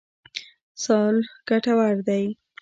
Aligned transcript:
صلح 0.83 1.27
ګټور 1.47 1.95
دی. 2.07 2.25